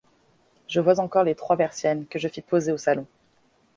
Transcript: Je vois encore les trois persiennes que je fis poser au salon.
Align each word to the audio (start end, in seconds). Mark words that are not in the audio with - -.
Je 0.67 0.79
vois 0.79 0.99
encore 0.99 1.23
les 1.25 1.35
trois 1.35 1.55
persiennes 1.55 2.07
que 2.07 2.17
je 2.17 2.27
fis 2.27 2.41
poser 2.41 2.71
au 2.71 2.77
salon. 2.79 3.05